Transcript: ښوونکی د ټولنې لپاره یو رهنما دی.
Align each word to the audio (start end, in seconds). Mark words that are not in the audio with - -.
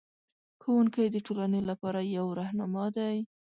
ښوونکی 0.61 1.05
د 1.11 1.17
ټولنې 1.25 1.61
لپاره 1.69 1.99
یو 2.17 2.27
رهنما 2.39 2.85
دی. 2.97 3.15